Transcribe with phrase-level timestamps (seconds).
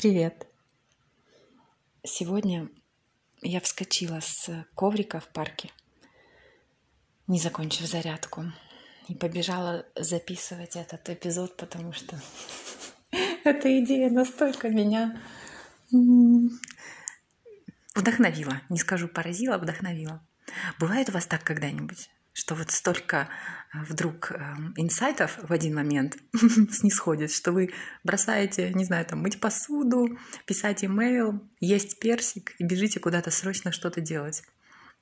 [0.00, 0.46] Привет!
[2.02, 2.70] Сегодня
[3.42, 5.70] я вскочила с коврика в парке,
[7.26, 8.46] не закончив зарядку,
[9.08, 12.18] и побежала записывать этот эпизод, потому что
[13.44, 15.20] эта идея настолько меня
[17.94, 18.62] вдохновила.
[18.70, 20.26] Не скажу поразила, а вдохновила.
[20.78, 22.08] Бывает у вас так когда-нибудь?
[22.40, 23.28] Что вот столько
[23.74, 26.16] э, вдруг эм, инсайтов в один момент
[26.72, 32.98] снисходит, что вы бросаете, не знаю, там, мыть посуду, писать имейл, есть персик и бежите
[32.98, 34.42] куда-то срочно что-то делать.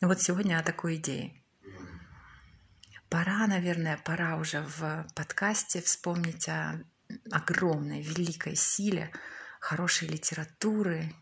[0.01, 1.41] Вот сегодня о такой идее.
[3.09, 6.85] Пора, наверное, пора уже в подкасте вспомнить о
[7.31, 9.13] огромной, великой силе
[9.61, 11.15] хорошей литературы,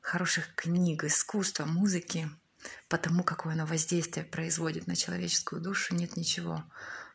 [0.00, 2.30] хороших книг, искусства, музыки–
[2.88, 6.64] потому какое оно воздействие производит на человеческую душу, нет ничего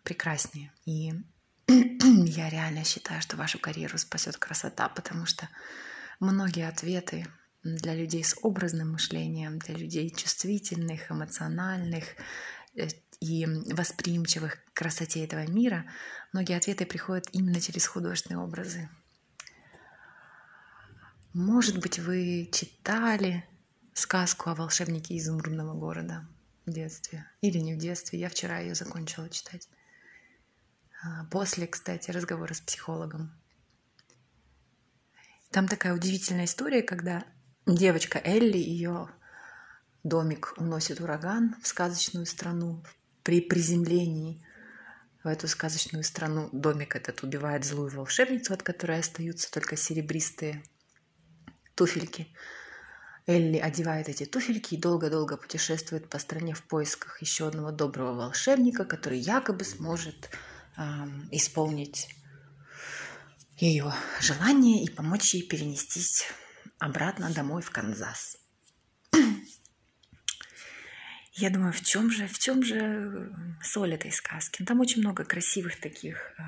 [0.03, 0.71] прекраснее.
[0.85, 1.13] И
[1.67, 5.49] я реально считаю, что вашу карьеру спасет красота, потому что
[6.19, 7.27] многие ответы
[7.63, 12.05] для людей с образным мышлением, для людей чувствительных, эмоциональных
[12.75, 12.87] э,
[13.19, 15.85] и восприимчивых к красоте этого мира,
[16.33, 18.89] многие ответы приходят именно через художественные образы.
[21.33, 23.45] Может быть, вы читали
[23.97, 26.27] сказку о волшебнике изумрудного города
[26.65, 27.25] в детстве.
[27.41, 29.67] Или не в детстве, я вчера ее закончила читать.
[31.03, 33.31] А, после, кстати, разговора с психологом.
[35.49, 37.25] Там такая удивительная история, когда
[37.65, 39.09] девочка Элли, ее
[40.03, 42.83] домик уносит ураган в сказочную страну.
[43.23, 44.45] При приземлении
[45.23, 50.61] в эту сказочную страну домик этот убивает злую волшебницу, от которой остаются только серебристые
[51.75, 52.27] туфельки–
[53.27, 58.85] Элли одевает эти туфельки и долго-долго путешествует по стране в поисках еще одного доброго волшебника,
[58.85, 60.29] который якобы сможет
[60.77, 60.81] э,
[61.31, 62.07] исполнить
[63.57, 66.25] ее желание и помочь ей перенестись
[66.79, 68.37] обратно домой в Канзас.
[71.33, 74.63] Я думаю, в чем же, в чем же соль этой сказки?
[74.63, 76.43] Там очень много красивых таких э,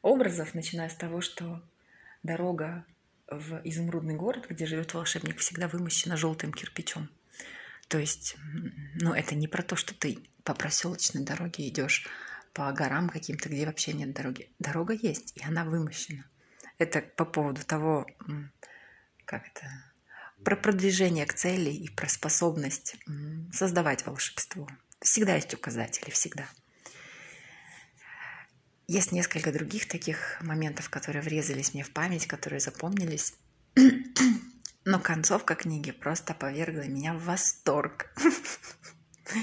[0.00, 1.62] образов, начиная с того, что
[2.22, 2.86] дорога
[3.30, 7.10] в изумрудный город, где живет волшебник, всегда вымощена желтым кирпичом.
[7.88, 8.36] То есть,
[9.00, 12.06] ну, это не про то, что ты по проселочной дороге идешь
[12.52, 14.50] по горам каким-то, где вообще нет дороги.
[14.58, 16.24] Дорога есть, и она вымощена.
[16.78, 18.06] Это по поводу того,
[19.24, 19.66] как это,
[20.44, 22.96] про продвижение к цели и про способность
[23.52, 24.68] создавать волшебство.
[25.00, 26.48] Всегда есть указатели, всегда.
[28.88, 33.34] Есть несколько других таких моментов, которые врезались мне в память, которые запомнились.
[34.84, 38.14] Но концовка книги просто повергла меня в восторг.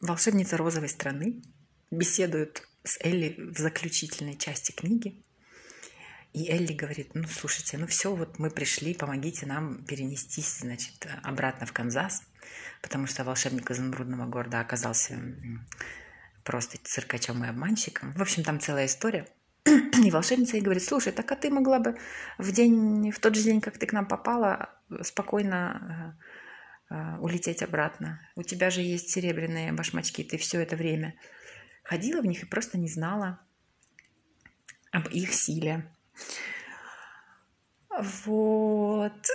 [0.00, 1.42] Волшебница розовой страны
[1.90, 5.22] беседует с Элли в заключительной части книги.
[6.34, 11.64] И Элли говорит, ну, слушайте, ну все, вот мы пришли, помогите нам перенестись, значит, обратно
[11.64, 12.22] в Канзас,
[12.82, 15.18] потому что волшебник изумрудного города оказался
[16.44, 18.12] просто циркачом и обманщиком.
[18.12, 19.26] В общем, там целая история.
[19.64, 21.96] И волшебница ей говорит, слушай, так а ты могла бы
[22.38, 24.70] в день, в тот же день, как ты к нам попала,
[25.02, 26.16] спокойно
[26.90, 28.20] э, э, улететь обратно.
[28.36, 31.14] У тебя же есть серебряные башмачки, ты все это время
[31.82, 33.40] ходила в них и просто не знала
[34.92, 35.90] об их силе.
[38.24, 39.26] Вот.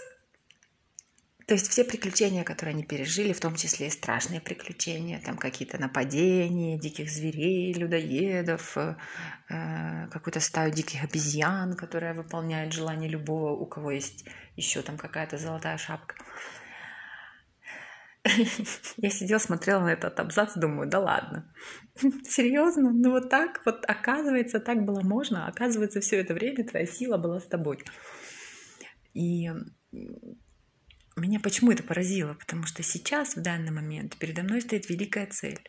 [1.52, 5.78] То есть все приключения, которые они пережили, в том числе и страшные приключения, там какие-то
[5.78, 8.96] нападения, диких зверей, людоедов, э,
[9.50, 14.24] э, какую-то стаю диких обезьян, которая выполняет желание любого, у кого есть
[14.56, 16.16] еще там какая-то золотая шапка.
[18.96, 21.54] Я сидела, смотрела на этот абзац, думаю, да ладно,
[22.24, 27.18] серьезно, ну вот так, вот оказывается, так было можно, оказывается, все это время твоя сила
[27.18, 27.84] была с тобой.
[29.14, 29.50] И
[31.22, 32.34] меня почему это поразило?
[32.34, 35.60] Потому что сейчас, в данный момент, передо мной стоит великая цель.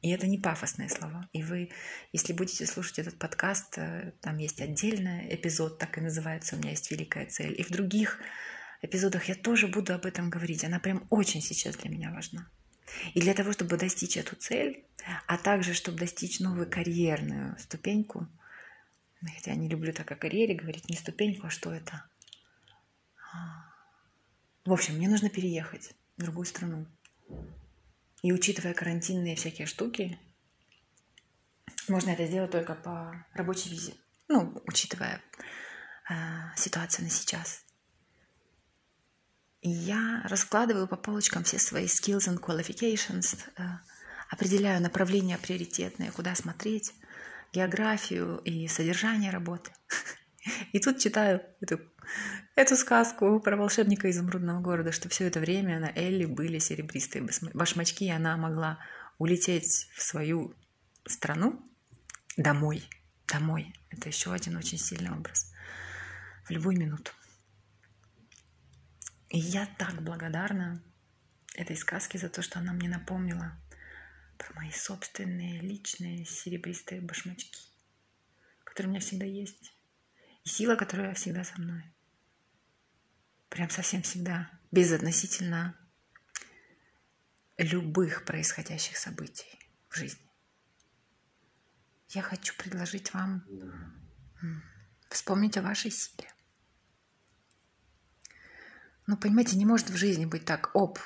[0.00, 1.28] И это не пафосные слова.
[1.32, 1.70] И вы,
[2.12, 6.70] если будете слушать этот подкаст, э, там есть отдельный эпизод, так и называется «У меня
[6.70, 7.54] есть великая цель».
[7.58, 8.20] И в других
[8.80, 10.64] эпизодах я тоже буду об этом говорить.
[10.64, 12.48] Она прям очень сейчас для меня важна.
[13.14, 14.84] И для того, чтобы достичь эту цель,
[15.26, 18.28] а также, чтобы достичь новую карьерную ступеньку,
[19.20, 22.04] хотя я не люблю так о карьере говорить, не ступеньку, а что это?
[24.68, 26.86] В общем, мне нужно переехать в другую страну.
[28.20, 30.20] И учитывая карантинные всякие штуки,
[31.88, 33.94] можно это сделать только по рабочей визе.
[34.28, 35.22] Ну, учитывая
[36.10, 36.14] э,
[36.54, 37.64] ситуацию на сейчас.
[39.62, 43.62] И я раскладываю по полочкам все свои skills and qualifications, э,
[44.28, 46.92] определяю направления приоритетные, куда смотреть,
[47.54, 49.72] географию и содержание работы.
[50.72, 51.80] И тут читаю эту,
[52.54, 58.04] эту сказку про волшебника изумрудного города, что все это время на Элли были серебристые башмачки,
[58.04, 58.78] и она могла
[59.18, 60.54] улететь в свою
[61.06, 61.64] страну
[62.36, 62.88] домой.
[63.26, 63.74] Домой.
[63.90, 65.52] Это еще один очень сильный образ.
[66.44, 67.12] В любую минуту.
[69.28, 70.82] И я так благодарна
[71.54, 73.52] этой сказке за то, что она мне напомнила
[74.38, 77.60] про мои собственные личные серебристые башмачки,
[78.64, 79.77] которые у меня всегда есть.
[80.48, 81.84] И сила, которая всегда со мной.
[83.50, 84.50] Прям совсем всегда.
[84.70, 85.78] Безотносительно
[87.58, 89.60] любых происходящих событий
[89.90, 90.26] в жизни.
[92.08, 93.44] Я хочу предложить вам
[95.10, 96.32] вспомнить о вашей силе.
[99.06, 100.98] Ну, понимаете, не может в жизни быть так, оп,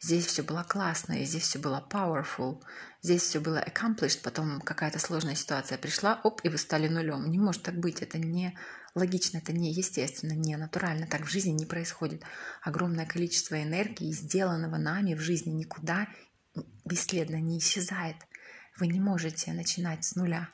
[0.00, 2.62] здесь все было классно, и здесь все было powerful,
[3.02, 7.30] здесь все было accomplished, потом какая-то сложная ситуация пришла, оп, и вы стали нулем.
[7.30, 8.56] Не может так быть, это не
[8.94, 12.22] логично, это не естественно, не натурально, так в жизни не происходит.
[12.62, 16.08] Огромное количество энергии, сделанного нами в жизни, никуда
[16.84, 18.16] бесследно не исчезает.
[18.78, 20.50] Вы не можете начинать с нуля.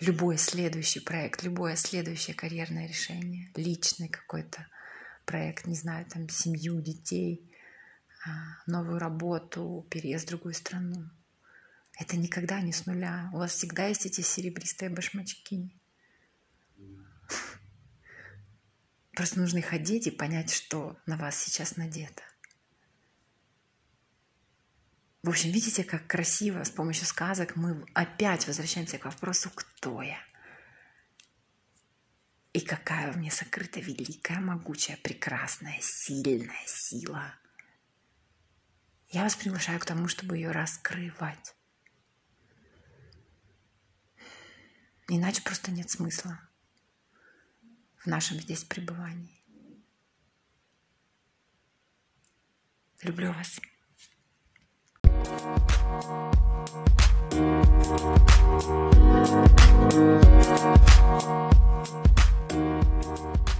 [0.00, 4.66] Любой следующий проект, любое следующее карьерное решение, личный какой-то
[5.26, 7.49] проект, не знаю, там семью, детей,
[8.66, 11.10] новую работу, переезд в другую страну.
[11.98, 13.30] Это никогда не с нуля.
[13.32, 15.70] У вас всегда есть эти серебристые башмачки.
[19.12, 22.22] Просто нужно их одеть и понять, что на вас сейчас надето.
[25.22, 30.18] В общем, видите, как красиво с помощью сказок мы опять возвращаемся к вопросу «Кто я?».
[32.54, 37.34] И какая в мне сокрыта великая, могучая, прекрасная, сильная сила.
[39.10, 41.56] Я вас приглашаю к тому, чтобы ее раскрывать.
[45.08, 46.40] Иначе просто нет смысла
[47.98, 49.44] в нашем здесь пребывании.
[53.02, 53.60] Люблю вас.
[60.02, 60.34] Thank
[63.48, 63.59] you.